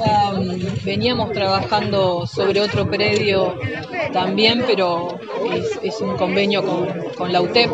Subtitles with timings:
[0.00, 0.19] uh,
[0.84, 3.58] veníamos trabajando sobre otro predio
[4.12, 5.18] también, pero
[5.82, 6.62] es, un convenio
[7.16, 7.70] con, la UTEP.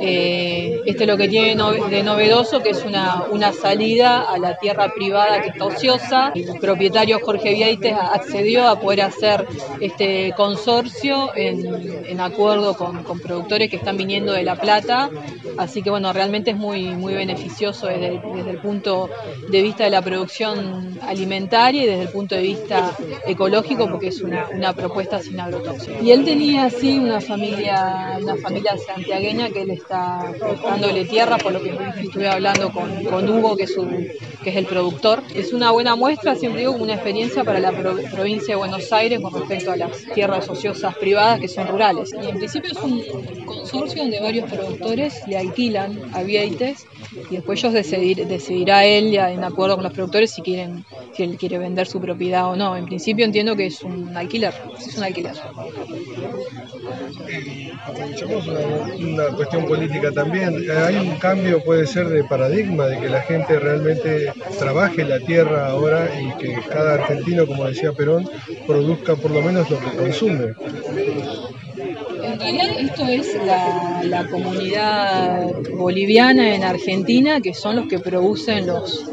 [0.00, 4.56] Eh, este es lo que tiene de novedoso, que es una, una salida a la
[4.58, 6.32] tierra privada que está ociosa.
[6.34, 9.46] El propietario Jorge Vieites accedió a poder hacer
[9.80, 15.10] este consorcio en, acuerdo con, productores que están viniendo de La Plata.
[15.56, 19.10] Así que bueno, realmente es muy, muy beneficioso desde, desde el punto
[19.48, 24.72] de vista de la producción alimentaria desde el punto de vista ecológico, porque es una,
[24.74, 26.02] propuesta sin agrotóxicos.
[26.02, 30.32] Y él tenía así una familia, una familia santiagueña que él está
[30.62, 33.76] dándole tierra, por lo que estuve hablando con, con Hugo, que es,
[34.42, 35.22] que es el productor.
[35.34, 39.34] Es una buena muestra, siempre digo, una experiencia para la provincia de Buenos Aires con
[39.34, 42.12] respecto a las tierras ociosas privadas que son rurales.
[42.12, 43.02] Y en principio es un
[43.44, 49.76] consorcio donde varios productores le alquilan a y después ellos decidir, decidirá él en acuerdo
[49.76, 50.84] con los productores si quieren
[51.14, 52.76] si él quiere vender su propiedad o no.
[52.76, 55.34] En principio entiendo que es un alquiler, es un alquiler.
[57.86, 60.56] Aprovechamos una, cuestión política también.
[60.70, 65.68] Hay un cambio, puede ser, de paradigma, de que la gente realmente trabaje la tierra
[65.68, 68.28] ahora y que cada argentino, como decía Perón,
[68.66, 70.54] produzca por lo menos lo que consume.
[72.32, 73.34] En realidad esto es
[74.04, 79.06] la, comunidad boliviana en Argentina, que son los que producen los,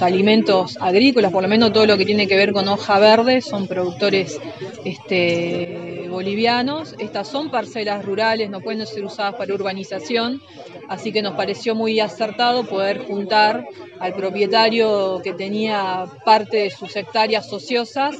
[0.00, 3.66] alimentos agrícolas, por lo menos todo lo que tiene que ver con hoja verde, son
[3.66, 4.38] productores
[4.84, 6.94] este, bolivianos.
[6.98, 10.40] Estas son parcelas rurales, no pueden ser usadas para urbanización,
[10.88, 13.66] así que nos pareció muy acertado poder juntar
[14.00, 18.16] al propietario que tenía parte de sus hectáreas ociosas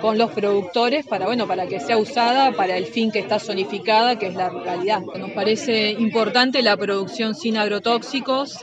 [0.00, 4.18] con los productores para, bueno, para que sea usada para el fin que está zonificada,
[4.18, 5.02] que es la ruralidad.
[5.02, 8.58] Nos parece importante la producción sin agrotóxicos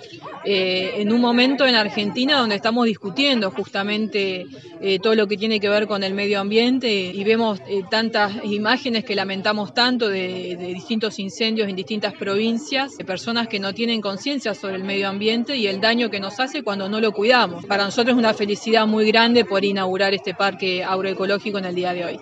[0.47, 4.45] eh, en un momento en Argentina donde estamos discutiendo justamente
[4.79, 8.31] eh, todo lo que tiene que ver con el medio ambiente y vemos eh, tantas
[8.43, 13.73] imágenes que lamentamos tanto de, de, distintos incendios en distintas provincias, de personas que no
[13.73, 17.11] tienen conciencia sobre el medio ambiente y el daño que nos hace cuando no lo
[17.11, 17.66] cuidamos.
[17.66, 21.94] Para nosotros es una felicidad muy grande por inaugurar este parque agroecológico en el día
[21.94, 22.19] de hoy.